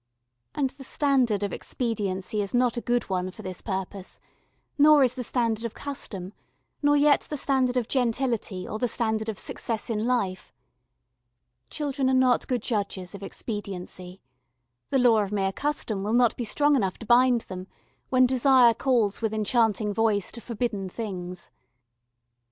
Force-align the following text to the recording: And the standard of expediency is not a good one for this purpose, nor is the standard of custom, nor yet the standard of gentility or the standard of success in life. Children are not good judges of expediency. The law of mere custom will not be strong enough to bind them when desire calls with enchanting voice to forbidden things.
And 0.55 0.71
the 0.71 0.83
standard 0.83 1.43
of 1.43 1.53
expediency 1.53 2.41
is 2.41 2.55
not 2.55 2.75
a 2.75 2.81
good 2.81 3.03
one 3.03 3.29
for 3.29 3.43
this 3.43 3.61
purpose, 3.61 4.19
nor 4.75 5.03
is 5.03 5.13
the 5.13 5.23
standard 5.23 5.63
of 5.63 5.75
custom, 5.75 6.33
nor 6.81 6.97
yet 6.97 7.21
the 7.29 7.37
standard 7.37 7.77
of 7.77 7.87
gentility 7.87 8.67
or 8.67 8.79
the 8.79 8.87
standard 8.87 9.29
of 9.29 9.37
success 9.37 9.91
in 9.91 10.07
life. 10.07 10.51
Children 11.69 12.09
are 12.09 12.15
not 12.15 12.47
good 12.47 12.63
judges 12.63 13.13
of 13.13 13.21
expediency. 13.21 14.23
The 14.89 14.97
law 14.97 15.19
of 15.19 15.31
mere 15.31 15.51
custom 15.53 16.01
will 16.01 16.13
not 16.13 16.35
be 16.35 16.45
strong 16.45 16.75
enough 16.75 16.97
to 16.97 17.05
bind 17.05 17.41
them 17.41 17.67
when 18.09 18.25
desire 18.25 18.73
calls 18.73 19.21
with 19.21 19.35
enchanting 19.35 19.93
voice 19.93 20.31
to 20.31 20.41
forbidden 20.41 20.89
things. 20.89 21.51